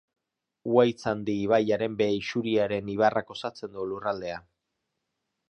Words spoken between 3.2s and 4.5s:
osatzen du lurraldea.